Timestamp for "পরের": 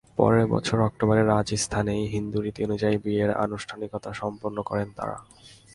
0.17-0.45